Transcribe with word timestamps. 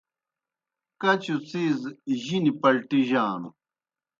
کچوْ 1.01 1.35
څِیز 1.47 1.79
جِنیْ 2.23 2.51
پلٹِجانوْ۔ 2.61 3.49